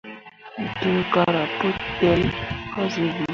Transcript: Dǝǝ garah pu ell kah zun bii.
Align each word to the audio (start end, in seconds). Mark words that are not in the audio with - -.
Dǝǝ 0.79 0.93
garah 1.13 1.47
pu 1.57 1.67
ell 2.09 2.23
kah 2.71 2.85
zun 2.93 3.09
bii. 3.15 3.27